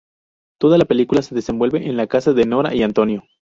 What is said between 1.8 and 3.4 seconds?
en la casa de Nora y Antonio.